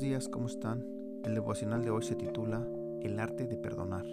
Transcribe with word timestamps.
Días, 0.00 0.28
¿cómo 0.28 0.46
están? 0.46 0.84
El 1.22 1.34
devocional 1.34 1.84
de 1.84 1.90
hoy 1.90 2.02
se 2.02 2.16
titula 2.16 2.66
El 3.02 3.20
arte 3.20 3.46
de 3.46 3.56
perdonar. 3.56 4.04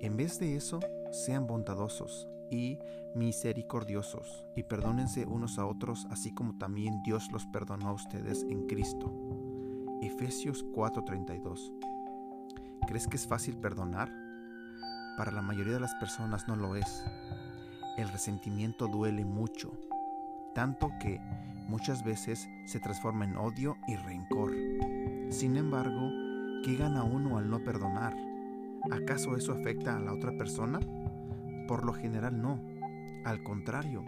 En 0.00 0.16
vez 0.16 0.38
de 0.38 0.56
eso, 0.56 0.80
sean 1.12 1.46
bondadosos 1.46 2.26
y 2.50 2.78
misericordiosos 3.14 4.44
y 4.56 4.62
perdónense 4.62 5.26
unos 5.26 5.58
a 5.58 5.66
otros 5.66 6.06
así 6.10 6.34
como 6.34 6.56
también 6.56 7.02
Dios 7.04 7.30
los 7.30 7.46
perdonó 7.46 7.88
a 7.88 7.92
ustedes 7.92 8.44
en 8.48 8.66
Cristo. 8.66 9.12
Efesios 10.02 10.64
4:32. 10.74 11.72
¿Crees 12.86 13.06
que 13.06 13.16
es 13.16 13.26
fácil 13.26 13.58
perdonar? 13.58 14.10
Para 15.16 15.30
la 15.30 15.42
mayoría 15.42 15.74
de 15.74 15.80
las 15.80 15.94
personas 15.96 16.48
no 16.48 16.56
lo 16.56 16.74
es. 16.74 17.04
El 17.96 18.08
resentimiento 18.08 18.88
duele 18.88 19.24
mucho, 19.24 19.72
tanto 20.54 20.90
que 21.00 21.20
muchas 21.68 22.04
veces 22.04 22.48
se 22.66 22.80
transforma 22.80 23.24
en 23.24 23.36
odio 23.36 23.76
y 23.86 23.96
rencor. 23.96 24.52
Sin 25.30 25.56
embargo, 25.56 26.10
¿qué 26.64 26.76
gana 26.76 27.04
uno 27.04 27.38
al 27.38 27.48
no 27.50 27.62
perdonar? 27.62 28.16
¿Acaso 28.90 29.36
eso 29.36 29.52
afecta 29.52 29.96
a 29.96 30.00
la 30.00 30.12
otra 30.12 30.36
persona? 30.36 30.80
Por 31.66 31.84
lo 31.84 31.92
general 31.92 32.40
no. 32.40 32.60
Al 33.24 33.42
contrario, 33.42 34.04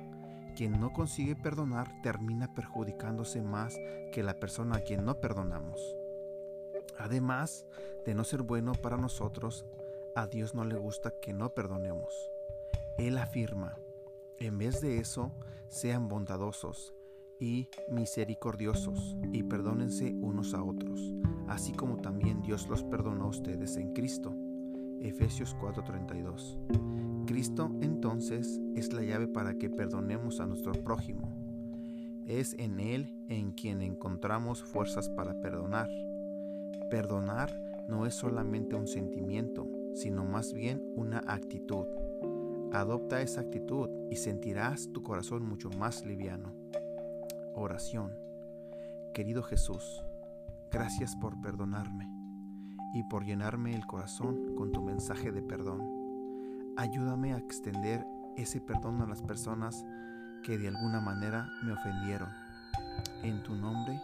quien 0.56 0.80
no 0.80 0.92
consigue 0.92 1.36
perdonar 1.36 2.00
termina 2.02 2.52
perjudicándose 2.54 3.42
más 3.42 3.78
que 4.12 4.22
la 4.22 4.40
persona 4.40 4.76
a 4.76 4.80
quien 4.80 5.04
no 5.04 5.20
perdonamos. 5.20 5.96
Además 6.98 7.66
de 8.04 8.14
no 8.14 8.24
ser 8.24 8.42
bueno 8.42 8.72
para 8.72 8.96
nosotros, 8.96 9.66
a 10.14 10.26
Dios 10.26 10.54
no 10.54 10.64
le 10.64 10.76
gusta 10.76 11.12
que 11.20 11.32
no 11.32 11.54
perdonemos. 11.54 12.30
Él 12.98 13.18
afirma, 13.18 13.76
en 14.38 14.58
vez 14.58 14.80
de 14.80 14.98
eso, 14.98 15.32
sean 15.70 16.08
bondadosos 16.08 16.94
y 17.38 17.68
misericordiosos 17.88 19.16
y 19.32 19.44
perdónense 19.44 20.14
unos 20.20 20.52
a 20.52 20.62
otros, 20.62 21.14
así 21.48 21.72
como 21.72 21.96
también 21.96 22.42
Dios 22.42 22.68
los 22.68 22.82
perdonó 22.82 23.24
a 23.24 23.28
ustedes 23.28 23.76
en 23.76 23.94
Cristo. 23.94 24.34
Efesios 25.00 25.56
4:32. 25.58 26.58
Cristo 27.26 27.70
entonces 27.80 28.60
es 28.74 28.92
la 28.92 29.02
llave 29.02 29.28
para 29.28 29.54
que 29.54 29.70
perdonemos 29.70 30.40
a 30.40 30.46
nuestro 30.46 30.72
prójimo. 30.72 31.32
Es 32.26 32.54
en 32.58 32.80
Él 32.80 33.24
en 33.28 33.52
quien 33.52 33.80
encontramos 33.80 34.62
fuerzas 34.62 35.08
para 35.08 35.40
perdonar. 35.40 35.88
Perdonar 36.90 37.50
no 37.88 38.06
es 38.06 38.14
solamente 38.14 38.74
un 38.74 38.88
sentimiento, 38.88 39.68
sino 39.94 40.24
más 40.24 40.52
bien 40.52 40.82
una 40.96 41.22
actitud. 41.26 41.86
Adopta 42.72 43.20
esa 43.20 43.40
actitud 43.40 43.88
y 44.10 44.16
sentirás 44.16 44.92
tu 44.92 45.02
corazón 45.02 45.44
mucho 45.44 45.70
más 45.70 46.06
liviano. 46.06 46.54
Oración. 47.54 48.12
Querido 49.12 49.42
Jesús, 49.42 50.04
gracias 50.70 51.16
por 51.16 51.40
perdonarme 51.40 52.08
y 52.94 53.02
por 53.04 53.24
llenarme 53.24 53.74
el 53.74 53.86
corazón 53.86 54.54
con 54.54 54.70
tu 54.70 54.82
mensaje 54.82 55.32
de 55.32 55.42
perdón. 55.42 55.80
Ayúdame 56.76 57.34
a 57.34 57.38
extender 57.38 58.06
ese 58.36 58.60
perdón 58.60 59.02
a 59.02 59.06
las 59.06 59.20
personas 59.20 59.84
que 60.44 60.56
de 60.56 60.68
alguna 60.68 61.00
manera 61.00 61.48
me 61.64 61.72
ofendieron. 61.72 62.28
En 63.24 63.42
tu 63.42 63.56
nombre. 63.56 64.00